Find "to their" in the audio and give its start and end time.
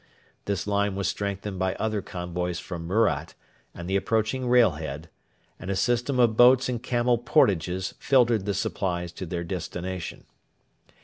9.11-9.43